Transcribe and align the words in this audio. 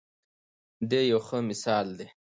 دی 0.89 1.01
یو 1.11 1.19
ښه 1.27 1.37
مثال 1.49 1.87
دی. 1.97 2.07